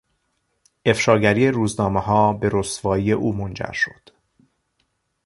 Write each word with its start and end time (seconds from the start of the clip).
افشاگری 0.85 1.47
روزنامهها 1.47 2.33
به 2.33 2.49
رسوایی 2.53 3.11
او 3.11 3.33
منجر 3.33 3.71
شد. 3.71 4.09